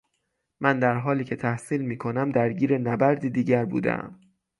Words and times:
من 0.59 0.79
در 0.79 0.97
حالی 0.97 1.23
که 1.23 1.35
تحصیل 1.35 1.81
میکنم 1.81 2.31
درگیر 2.31 2.77
نبردی 2.77 3.29
دیگر 3.29 3.65
بودهام 3.65 4.19